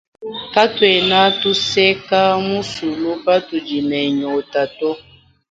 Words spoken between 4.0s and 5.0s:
nyotato.